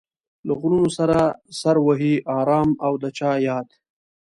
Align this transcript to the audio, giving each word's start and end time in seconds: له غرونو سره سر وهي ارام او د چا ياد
له 0.47 0.53
غرونو 0.59 0.89
سره 0.97 1.19
سر 1.59 1.75
وهي 1.85 2.15
ارام 2.39 2.69
او 2.85 2.93
د 3.03 3.05
چا 3.17 3.31
ياد 3.47 3.67